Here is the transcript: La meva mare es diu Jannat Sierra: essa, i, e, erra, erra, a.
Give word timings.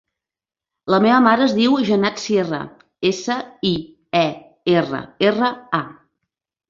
La 0.93 0.99
meva 1.05 1.17
mare 1.25 1.43
es 1.49 1.53
diu 1.57 1.75
Jannat 1.89 2.23
Sierra: 2.23 2.61
essa, 3.11 3.37
i, 3.73 3.77
e, 4.21 4.25
erra, 4.81 5.03
erra, 5.29 5.53
a. 5.83 5.85